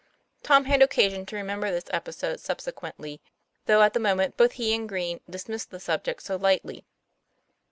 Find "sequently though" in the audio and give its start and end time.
2.57-3.83